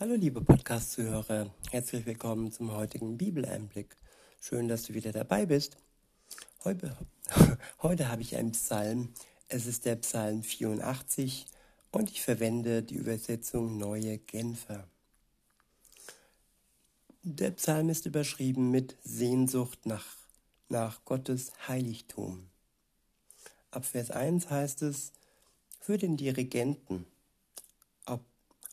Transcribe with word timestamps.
Hallo 0.00 0.16
liebe 0.16 0.40
Podcast-Zuhörer, 0.40 1.54
herzlich 1.70 2.04
willkommen 2.04 2.50
zum 2.50 2.72
heutigen 2.72 3.16
Bibeleinblick. 3.16 3.96
Schön, 4.40 4.66
dass 4.66 4.82
du 4.82 4.92
wieder 4.92 5.12
dabei 5.12 5.46
bist. 5.46 5.76
Heute, 6.64 6.96
heute 7.80 8.08
habe 8.08 8.20
ich 8.22 8.34
einen 8.34 8.50
Psalm. 8.50 9.10
Es 9.48 9.66
ist 9.66 9.84
der 9.84 9.94
Psalm 9.94 10.42
84 10.42 11.46
und 11.92 12.10
ich 12.10 12.22
verwende 12.22 12.82
die 12.82 12.96
Übersetzung 12.96 13.78
Neue 13.78 14.18
Genfer. 14.18 14.88
Der 17.22 17.52
Psalm 17.52 17.88
ist 17.88 18.04
überschrieben 18.04 18.72
mit 18.72 18.96
Sehnsucht 19.04 19.86
nach, 19.86 20.16
nach 20.68 21.04
Gottes 21.04 21.52
Heiligtum. 21.68 22.48
Ab 23.70 23.84
Vers 23.84 24.10
1 24.10 24.50
heißt 24.50 24.82
es, 24.82 25.12
für 25.78 25.98
den 25.98 26.16
Dirigenten 26.16 27.06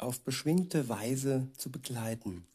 auf 0.02 0.22
beschwingte 0.22 0.90
Weise 0.90 1.48
zu 1.58 1.72
begleiten. 1.72 2.46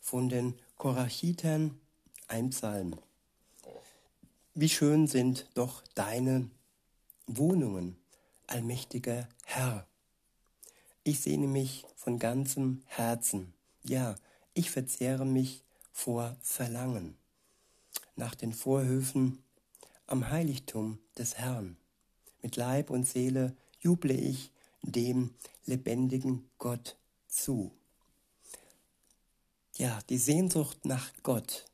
Von 0.00 0.28
den 0.28 0.58
Korachitern 0.76 1.78
ein 2.28 2.50
Psalm. 2.50 2.96
Wie 4.54 4.68
schön 4.68 5.06
sind 5.06 5.46
doch 5.54 5.82
deine 5.94 6.50
Wohnungen, 7.26 7.96
allmächtiger 8.46 9.28
Herr. 9.44 9.86
Ich 11.02 11.20
sehne 11.20 11.46
mich 11.46 11.86
von 11.96 12.18
ganzem 12.18 12.82
Herzen, 12.86 13.52
ja, 13.84 14.16
ich 14.54 14.70
verzehre 14.70 15.24
mich 15.24 15.62
vor 15.92 16.36
Verlangen 16.42 17.16
nach 18.16 18.34
den 18.34 18.52
Vorhöfen 18.52 19.42
am 20.06 20.30
Heiligtum 20.30 20.98
des 21.16 21.36
Herrn. 21.38 21.76
Mit 22.42 22.56
Leib 22.56 22.90
und 22.90 23.04
Seele 23.04 23.56
juble 23.80 24.14
ich 24.14 24.50
dem 24.82 25.34
lebendigen 25.64 26.48
Gott 26.58 26.96
zu. 27.28 27.72
Ja, 29.76 29.98
die 30.08 30.18
Sehnsucht 30.18 30.84
nach 30.84 31.12
Gott, 31.22 31.66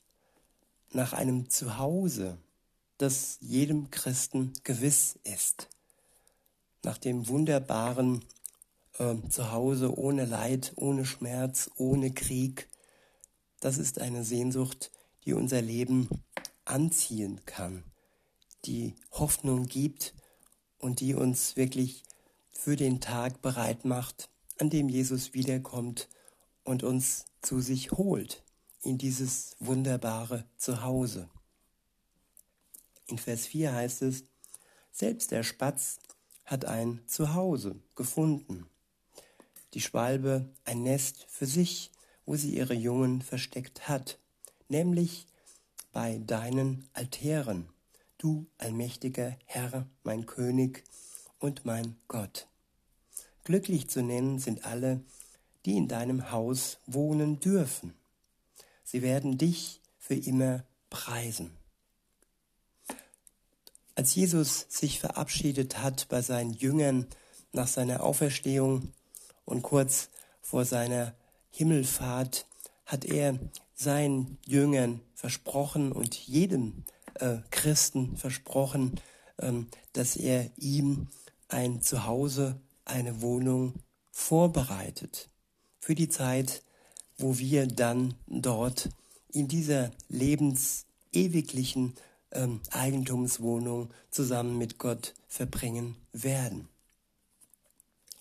nach 0.93 1.12
einem 1.12 1.51
Zuhause, 1.51 2.39
das 2.99 3.39
jedem 3.41 3.91
Christen 3.91 4.53
gewiss 4.65 5.19
ist, 5.25 5.69
nach 6.83 6.99
dem 6.99 7.29
wunderbaren 7.29 8.25
äh, 8.99 9.17
Zuhause 9.29 9.99
ohne 9.99 10.25
Leid, 10.25 10.73
ohne 10.77 11.05
Schmerz, 11.05 11.71
ohne 11.77 12.12
Krieg, 12.12 12.69
das 13.61 13.79
ist 13.79 14.01
eine 14.01 14.25
Sehnsucht, 14.25 14.91
die 15.25 15.33
unser 15.33 15.61
Leben 15.61 16.09
anziehen 16.65 17.41
kann, 17.45 17.83
die 18.65 18.95
Hoffnung 19.11 19.67
gibt 19.67 20.15
und 20.79 21.01
die 21.01 21.15
uns 21.15 21.57
wirklich 21.57 22.05
für 22.57 22.77
den 22.77 23.01
Tag 23.01 23.43
bereit 23.43 23.85
macht, 23.85 24.29
an 24.59 24.71
dem 24.71 24.89
Jesus 24.89 25.35
wiederkommt 25.35 26.09
und 26.65 26.83
uns 26.83 27.27
zu 27.43 27.61
sich 27.61 27.93
holt 27.93 28.43
in 28.83 28.99
dieses 28.99 29.57
wunderbare 29.61 30.45
Zuhause. 30.57 31.29
In 33.07 33.19
Vers 33.19 33.47
4 33.47 33.73
heißt 33.73 34.03
es, 34.03 34.25
selbst 34.91 35.31
der 35.31 35.43
Spatz 35.43 35.99
hat 36.45 36.65
ein 36.65 37.01
Zuhause 37.07 37.77
gefunden, 37.95 38.67
die 39.75 39.81
Schwalbe 39.81 40.49
ein 40.65 40.83
Nest 40.83 41.27
für 41.29 41.47
sich, 41.47 41.91
wo 42.25 42.34
sie 42.37 42.57
ihre 42.57 42.75
Jungen 42.75 43.23
versteckt 43.23 43.89
hat, 43.89 44.19
nämlich 44.69 45.27
bei 45.93 46.19
deinen 46.19 46.89
Altären, 46.95 47.69
du 48.19 48.47
allmächtiger 48.59 49.37
Herr, 49.45 49.87
mein 50.03 50.27
König, 50.27 50.84
und 51.39 51.65
mein 51.65 51.97
Gott. 52.09 52.47
Glücklich 53.45 53.89
zu 53.89 54.03
nennen 54.03 54.39
sind 54.39 54.65
alle, 54.65 55.01
die 55.65 55.77
in 55.77 55.89
deinem 55.89 56.31
Haus 56.31 56.78
wohnen 56.87 57.41
dürfen. 57.41 57.95
Sie 58.84 59.03
werden 59.03 59.39
dich 59.39 59.81
für 59.98 60.15
immer 60.15 60.65
preisen. 60.91 61.51
Als 63.94 64.15
Jesus 64.15 64.66
sich 64.69 65.00
verabschiedet 65.00 65.78
hat 65.78 66.09
bei 66.09 66.22
seinen 66.22 66.53
Jüngern 66.53 67.06
nach 67.53 67.66
seiner 67.66 68.03
Auferstehung 68.03 68.93
und 69.44 69.62
kurz 69.62 70.11
vor 70.43 70.65
seiner 70.65 71.15
Himmelfahrt, 71.50 72.47
hat 72.84 73.05
er 73.05 73.38
seinen 73.75 74.38
Jüngern 74.44 75.00
versprochen 75.15 75.93
und 75.93 76.15
jedem 76.15 76.84
äh, 77.15 77.38
Christen 77.50 78.16
versprochen, 78.16 79.00
ähm, 79.38 79.69
dass 79.93 80.16
er 80.16 80.50
ihm 80.56 81.09
ein 81.49 81.83
Zuhause, 81.83 82.61
eine 82.84 83.21
Wohnung 83.23 83.75
vorbereitet 84.11 85.29
für 85.79 85.95
die 85.95 86.09
Zeit, 86.09 86.62
wo 87.19 87.39
wir 87.39 87.67
dann 87.67 88.15
dort 88.27 88.89
in 89.29 89.49
dieser 89.49 89.91
lebensewiglichen 90.09 91.95
ähm, 92.33 92.61
Eigentumswohnung 92.71 93.91
zusammen 94.11 94.59
mit 94.59 94.79
Gott 94.79 95.15
verbringen 95.29 95.97
werden. 96.12 96.69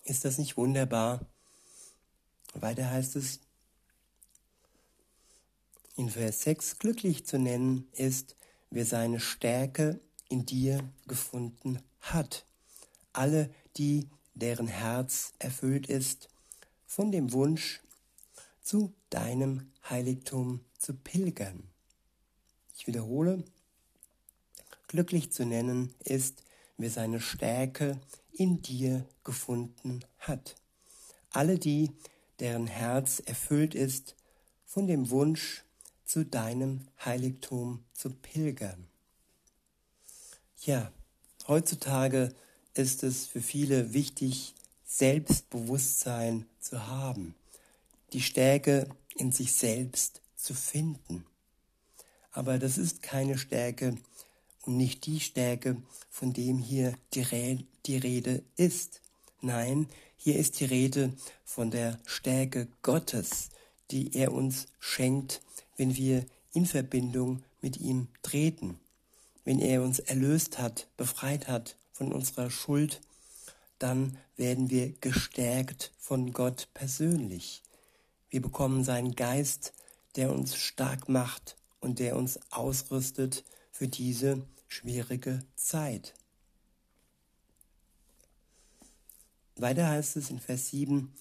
Ist 0.04 0.24
das 0.24 0.38
nicht 0.38 0.56
wunderbar? 0.56 1.26
Weiter 2.54 2.90
heißt 2.90 3.16
es 3.16 3.40
in 5.96 6.10
Vers 6.10 6.42
6, 6.42 6.78
glücklich 6.78 7.26
zu 7.26 7.38
nennen 7.38 7.88
ist, 7.92 8.36
wer 8.70 8.84
seine 8.84 9.18
Stärke 9.18 9.98
in 10.28 10.46
dir 10.46 10.84
gefunden 11.06 11.80
hat 12.00 12.44
alle 13.16 13.50
die, 13.76 14.08
deren 14.34 14.68
Herz 14.68 15.32
erfüllt 15.38 15.88
ist 15.88 16.28
von 16.86 17.10
dem 17.10 17.32
Wunsch, 17.32 17.80
zu 18.62 18.92
deinem 19.10 19.70
Heiligtum 19.88 20.60
zu 20.76 20.94
pilgern. 20.94 21.62
Ich 22.76 22.86
wiederhole, 22.86 23.44
glücklich 24.88 25.30
zu 25.32 25.46
nennen 25.46 25.94
ist, 26.00 26.42
wer 26.76 26.90
seine 26.90 27.20
Stärke 27.20 28.00
in 28.32 28.60
dir 28.62 29.06
gefunden 29.24 30.04
hat. 30.18 30.56
Alle 31.30 31.58
die, 31.58 31.92
deren 32.40 32.66
Herz 32.66 33.20
erfüllt 33.24 33.74
ist 33.74 34.16
von 34.64 34.86
dem 34.86 35.10
Wunsch, 35.10 35.62
zu 36.04 36.24
deinem 36.24 36.86
Heiligtum 37.04 37.84
zu 37.92 38.10
pilgern. 38.10 38.86
Ja, 40.60 40.92
heutzutage 41.48 42.32
ist 42.78 43.02
es 43.02 43.26
für 43.26 43.40
viele 43.40 43.92
wichtig, 43.92 44.54
Selbstbewusstsein 44.84 46.46
zu 46.60 46.86
haben, 46.86 47.34
die 48.12 48.20
Stärke 48.20 48.88
in 49.16 49.32
sich 49.32 49.52
selbst 49.52 50.22
zu 50.36 50.54
finden. 50.54 51.24
Aber 52.32 52.58
das 52.58 52.78
ist 52.78 53.02
keine 53.02 53.38
Stärke 53.38 53.96
und 54.62 54.76
nicht 54.76 55.06
die 55.06 55.20
Stärke, 55.20 55.76
von 56.10 56.32
dem 56.32 56.58
hier 56.58 56.94
die, 57.14 57.22
Re 57.22 57.64
die 57.86 57.96
Rede 57.96 58.42
ist. 58.56 59.00
Nein, 59.40 59.88
hier 60.16 60.36
ist 60.36 60.60
die 60.60 60.66
Rede 60.66 61.12
von 61.44 61.70
der 61.70 61.98
Stärke 62.04 62.68
Gottes, 62.82 63.48
die 63.90 64.14
er 64.14 64.32
uns 64.32 64.66
schenkt, 64.78 65.40
wenn 65.76 65.96
wir 65.96 66.24
in 66.52 66.66
Verbindung 66.66 67.42
mit 67.60 67.78
ihm 67.78 68.08
treten, 68.22 68.78
wenn 69.44 69.60
er 69.60 69.82
uns 69.82 69.98
erlöst 69.98 70.58
hat, 70.58 70.88
befreit 70.96 71.48
hat 71.48 71.76
von 71.96 72.12
unserer 72.12 72.50
Schuld, 72.50 73.00
dann 73.78 74.18
werden 74.36 74.68
wir 74.68 74.92
gestärkt 75.00 75.92
von 75.98 76.34
Gott 76.34 76.68
persönlich. 76.74 77.62
Wir 78.28 78.42
bekommen 78.42 78.84
seinen 78.84 79.16
Geist, 79.16 79.72
der 80.14 80.30
uns 80.30 80.56
stark 80.56 81.08
macht 81.08 81.56
und 81.80 81.98
der 81.98 82.16
uns 82.16 82.38
ausrüstet 82.50 83.44
für 83.72 83.88
diese 83.88 84.46
schwierige 84.68 85.42
Zeit. 85.54 86.12
Weiter 89.56 89.88
heißt 89.88 90.16
es 90.16 90.28
in 90.28 90.38
Vers 90.38 90.68
7, 90.68 91.14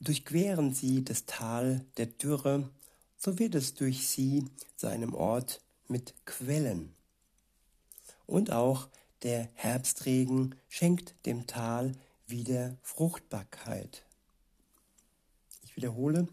Durchqueren 0.00 0.74
sie 0.74 1.04
das 1.04 1.26
Tal 1.26 1.86
der 1.96 2.06
Dürre, 2.06 2.68
so 3.16 3.38
wird 3.38 3.54
es 3.54 3.74
durch 3.74 4.08
sie 4.08 4.44
zu 4.76 4.88
einem 4.88 5.14
Ort 5.14 5.60
mit 5.86 6.14
Quellen. 6.26 6.92
Und 8.26 8.50
auch 8.50 8.88
der 9.22 9.48
Herbstregen 9.54 10.54
schenkt 10.68 11.14
dem 11.26 11.46
Tal 11.46 11.92
wieder 12.26 12.76
Fruchtbarkeit. 12.82 14.04
Ich 15.64 15.76
wiederhole, 15.76 16.28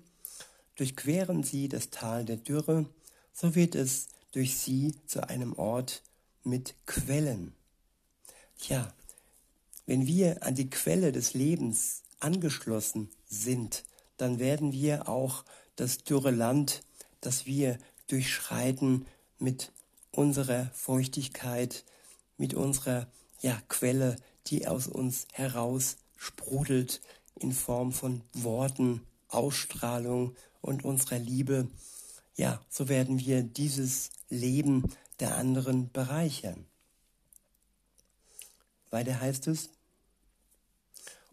durchqueren 0.75 1.43
sie 1.43 1.67
das 1.67 1.89
Tal 1.89 2.25
der 2.25 2.37
Dürre, 2.37 2.85
so 3.33 3.55
wird 3.55 3.75
es 3.75 4.07
durch 4.31 4.57
sie 4.57 4.95
zu 5.07 5.27
einem 5.27 5.53
Ort 5.53 6.03
mit 6.43 6.75
Quellen. 6.85 7.53
Tja, 8.57 8.93
wenn 9.85 10.07
wir 10.07 10.43
an 10.43 10.55
die 10.55 10.69
Quelle 10.69 11.11
des 11.11 11.33
Lebens 11.33 12.03
angeschlossen 12.19 13.09
sind, 13.27 13.85
dann 14.17 14.39
werden 14.39 14.71
wir 14.71 15.07
auch 15.07 15.45
das 15.75 16.03
dürre 16.03 16.31
Land, 16.31 16.83
das 17.21 17.45
wir 17.45 17.79
durchschreiten, 18.07 19.05
mit 19.37 19.71
unserer 20.11 20.69
Feuchtigkeit, 20.73 21.85
mit 22.39 22.55
unserer 22.55 23.07
ja, 23.41 23.61
Quelle, 23.67 24.15
die 24.47 24.67
aus 24.67 24.87
uns 24.87 25.27
heraus 25.33 25.97
sprudelt, 26.17 27.01
in 27.35 27.51
Form 27.51 27.91
von 27.91 28.21
Worten, 28.33 29.05
Ausstrahlung 29.27 30.35
und 30.61 30.83
unserer 30.83 31.19
Liebe, 31.19 31.67
ja, 32.35 32.61
so 32.69 32.89
werden 32.89 33.19
wir 33.19 33.43
dieses 33.43 34.09
Leben 34.29 34.83
der 35.19 35.35
anderen 35.37 35.91
bereichern. 35.91 36.65
Weiter 38.89 39.19
heißt 39.19 39.47
es, 39.47 39.69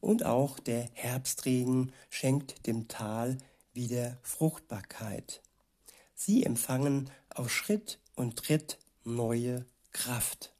und 0.00 0.24
auch 0.24 0.58
der 0.58 0.88
Herbstregen 0.92 1.92
schenkt 2.10 2.66
dem 2.66 2.88
Tal 2.88 3.38
wieder 3.72 4.18
Fruchtbarkeit. 4.22 5.42
Sie 6.14 6.44
empfangen 6.44 7.10
auf 7.30 7.50
Schritt 7.50 7.98
und 8.14 8.36
Tritt 8.36 8.78
neue 9.04 9.64
Kraft. 9.92 10.55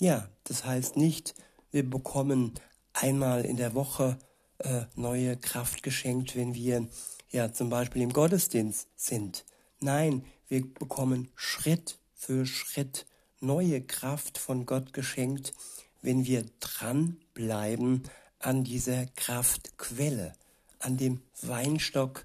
Ja, 0.00 0.28
das 0.44 0.64
heißt 0.64 0.96
nicht, 0.96 1.34
wir 1.72 1.88
bekommen 1.88 2.54
einmal 2.92 3.44
in 3.44 3.56
der 3.56 3.74
Woche 3.74 4.16
äh, 4.58 4.82
neue 4.94 5.36
Kraft 5.36 5.82
geschenkt, 5.82 6.36
wenn 6.36 6.54
wir 6.54 6.86
ja 7.30 7.52
zum 7.52 7.68
Beispiel 7.68 8.02
im 8.02 8.12
Gottesdienst 8.12 8.88
sind. 8.94 9.44
Nein, 9.80 10.24
wir 10.46 10.62
bekommen 10.72 11.28
Schritt 11.34 11.98
für 12.14 12.46
Schritt 12.46 13.06
neue 13.40 13.80
Kraft 13.80 14.38
von 14.38 14.66
Gott 14.66 14.92
geschenkt, 14.92 15.52
wenn 16.00 16.26
wir 16.26 16.44
dranbleiben 16.60 18.04
an 18.38 18.62
dieser 18.62 19.06
Kraftquelle, 19.06 20.32
an 20.78 20.96
dem 20.96 21.22
Weinstock, 21.42 22.24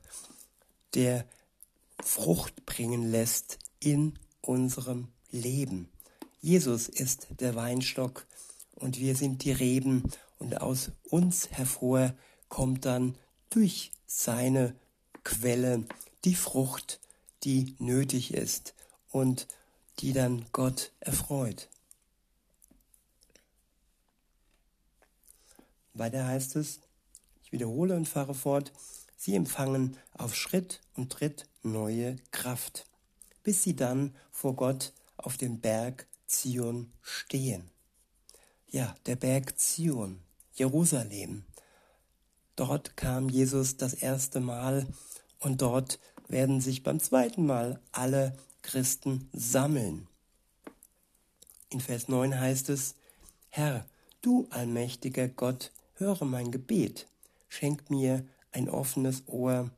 der 0.94 1.26
Frucht 2.00 2.66
bringen 2.68 3.10
lässt 3.10 3.58
in 3.80 4.20
unserem 4.42 5.08
Leben. 5.32 5.90
Jesus 6.44 6.90
ist 6.90 7.28
der 7.40 7.56
Weinstock 7.56 8.28
und 8.76 9.00
wir 9.00 9.16
sind 9.16 9.46
die 9.46 9.54
Reben 9.54 10.04
und 10.40 10.60
aus 10.60 10.92
uns 11.10 11.50
hervor 11.52 12.14
kommt 12.50 12.84
dann 12.84 13.16
durch 13.50 13.94
seine 14.08 14.76
Quelle 15.24 15.86
die 16.26 16.36
Frucht, 16.36 17.00
die 17.46 17.78
nötig 17.80 18.34
ist 18.34 18.76
und 19.10 19.48
die 20.00 20.12
dann 20.12 20.46
Gott 20.52 20.92
erfreut. 21.00 21.70
Weiter 25.94 26.28
heißt 26.28 26.58
es, 26.58 26.82
ich 27.42 27.54
wiederhole 27.54 27.96
und 27.96 28.06
fahre 28.06 28.34
fort, 28.34 28.74
sie 29.16 29.36
empfangen 29.36 29.96
auf 30.12 30.36
Schritt 30.36 30.82
und 30.94 31.10
Tritt 31.10 31.48
neue 31.62 32.18
Kraft, 32.32 32.86
bis 33.44 33.64
sie 33.64 33.78
dann 33.78 34.14
vor 34.30 34.58
Gott 34.58 34.92
auf 35.16 35.38
dem 35.38 35.62
Berg 35.62 36.06
Zion 36.28 36.92
stehen. 37.02 37.70
Ja, 38.70 38.96
der 39.06 39.16
Berg 39.16 39.60
Zion, 39.60 40.20
Jerusalem. 40.54 41.46
Dort 42.56 42.98
kam 42.98 43.30
Jesus 43.30 43.78
das 43.78 43.94
erste 43.94 44.40
Mal 44.40 44.88
und 45.40 45.62
dort 45.62 46.00
werden 46.28 46.62
sich 46.62 46.84
beim 46.84 47.00
zweiten 47.00 47.46
Mal 47.46 47.80
alle 47.92 48.38
Christen 48.62 49.30
sammeln. 49.34 50.08
In 51.70 51.82
Vers 51.82 52.08
9 52.08 52.40
heißt 52.40 52.70
es, 52.70 52.96
Herr, 53.50 53.86
du 54.22 54.48
allmächtiger 54.52 55.28
Gott, 55.28 55.72
höre 55.96 56.26
mein 56.26 56.52
Gebet, 56.52 57.08
schenk 57.50 57.90
mir 57.90 58.26
ein 58.52 58.70
offenes 58.70 59.24
Ohr, 59.28 59.70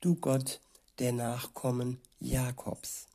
du 0.00 0.14
Gott 0.14 0.60
der 0.98 1.12
Nachkommen 1.12 2.00
Jakobs. 2.18 3.06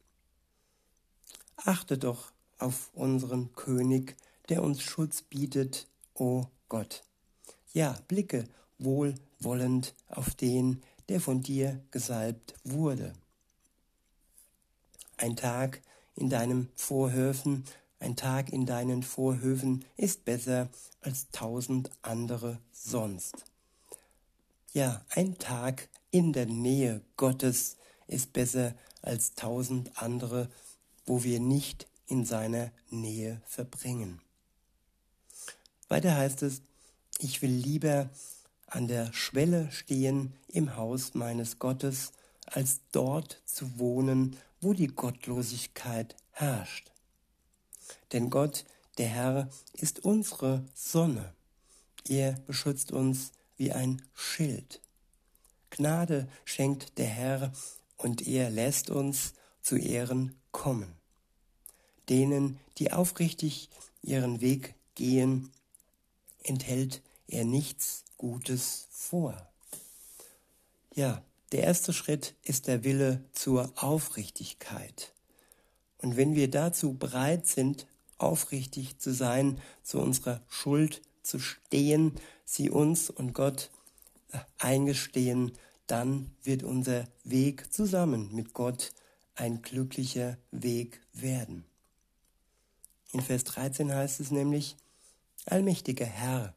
Achte 1.58 1.98
doch 1.98 2.32
auf 2.60 2.90
unseren 2.94 3.54
König, 3.54 4.16
der 4.50 4.64
uns 4.64 4.82
Schutz 4.82 5.22
bietet, 5.22 5.88
o 6.14 6.46
Gott. 6.70 7.04
Ja, 7.74 7.98
blicke 8.08 8.46
wohlwollend 8.78 9.94
auf 10.08 10.36
den, 10.36 10.82
der 11.10 11.20
von 11.20 11.42
dir 11.42 11.82
gesalbt 11.92 12.56
wurde. 12.64 13.14
Ein 15.18 15.36
Tag 15.36 15.82
in 16.16 16.30
deinem 16.30 16.70
Vorhöfen 16.76 17.66
ein 18.00 18.16
Tag 18.16 18.52
in 18.52 18.66
deinen 18.66 19.04
Vorhöfen 19.04 19.86
ist 19.98 20.26
besser 20.26 20.70
als 21.02 21.32
tausend 21.32 21.90
andere 22.02 22.60
sonst. 22.72 23.46
Ja, 24.74 25.04
ein 25.10 25.38
Tag 25.40 25.90
in 26.12 26.34
der 26.34 26.46
Nähe 26.46 27.02
Gottes 27.16 27.78
ist 28.08 28.34
besser 28.34 28.76
als 29.02 29.34
tausend 29.34 29.92
andere, 29.96 30.50
wo 31.06 31.24
wir 31.24 31.40
nicht 31.40 31.88
in 32.08 32.26
seiner 32.26 32.72
Nähe 32.90 33.42
verbringen. 33.46 34.22
Weiter 35.88 36.16
heißt 36.16 36.44
es, 36.44 36.62
ich 37.20 37.42
will 37.42 37.52
lieber 37.52 38.10
an 38.68 38.88
der 38.88 39.14
Schwelle 39.14 39.72
stehen 39.72 40.34
im 40.48 40.76
Haus 40.76 41.14
meines 41.14 41.60
Gottes, 41.60 42.12
als 42.46 42.82
dort 42.92 43.42
zu 43.46 43.80
wohnen, 43.80 44.38
wo 44.62 44.74
die 44.74 44.88
Gottlosigkeit 44.88 46.16
herrscht. 46.32 46.92
Denn 48.12 48.30
Gott, 48.30 48.66
der 48.98 49.08
Herr, 49.08 49.50
ist 49.74 50.04
unsere 50.04 50.66
Sonne. 50.74 51.34
Er 52.08 52.34
beschützt 52.34 52.92
uns 52.92 53.32
wie 53.58 53.72
ein 53.72 54.02
Schild. 54.14 54.82
Gnade 55.70 56.28
schenkt 56.46 56.98
der 56.98 57.08
Herr 57.08 57.54
und 57.98 58.28
er 58.28 58.50
lässt 58.50 58.90
uns 58.90 59.34
zu 59.62 59.78
Ehren 59.78 60.36
kommen. 60.52 60.94
Denen, 62.10 62.60
die 62.78 62.92
aufrichtig 62.92 63.70
ihren 64.02 64.42
Weg 64.42 64.76
gehen, 64.96 65.52
enthält 66.44 67.02
er 67.28 67.46
nichts 67.46 68.04
Gutes 68.18 68.88
vor. 68.92 69.50
Ja, 70.94 71.24
der 71.52 71.64
erste 71.64 71.94
Schritt 71.94 72.36
ist 72.44 72.68
der 72.68 72.84
Wille 72.84 73.24
zur 73.34 73.72
Aufrichtigkeit. 73.76 75.14
Und 75.98 76.18
wenn 76.18 76.36
wir 76.36 76.50
dazu 76.50 76.94
bereit 76.94 77.48
sind, 77.48 77.88
aufrichtig 78.18 79.00
zu 79.00 79.14
sein, 79.14 79.60
zu 79.84 80.00
unserer 80.00 80.42
Schuld 80.48 81.02
zu 81.24 81.40
stehen, 81.40 82.14
sie 82.46 82.70
uns 82.70 83.10
und 83.10 83.34
Gott 83.34 83.72
äh, 84.32 84.40
eingestehen, 84.60 85.52
dann 85.88 86.32
wird 86.44 86.64
unser 86.64 87.08
Weg 87.24 87.74
zusammen 87.74 88.34
mit 88.34 88.54
Gott 88.54 88.92
ein 89.36 89.62
glücklicher 89.62 90.38
Weg 90.52 91.02
werden. 91.14 91.66
In 93.16 93.22
Vers 93.22 93.46
13 93.46 93.94
heißt 93.96 94.20
es 94.20 94.30
nämlich, 94.30 94.76
Allmächtiger 95.46 96.06
Herr, 96.06 96.54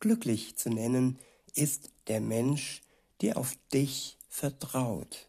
glücklich 0.00 0.56
zu 0.56 0.68
nennen 0.68 1.20
ist 1.54 1.92
der 2.08 2.20
Mensch, 2.20 2.80
der 3.20 3.36
auf 3.36 3.56
dich 3.72 4.18
vertraut. 4.28 5.28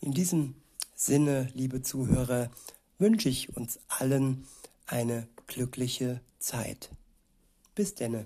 In 0.00 0.12
diesem 0.12 0.54
Sinne, 0.94 1.50
liebe 1.52 1.82
Zuhörer, 1.82 2.50
wünsche 2.96 3.28
ich 3.28 3.54
uns 3.54 3.78
allen 3.88 4.48
eine 4.86 5.28
glückliche 5.48 6.22
Zeit. 6.38 6.88
Bis 7.74 7.94
denne. 7.94 8.24